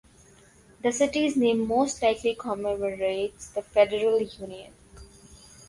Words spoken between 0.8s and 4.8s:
The city's name most likely commemorates the federal union.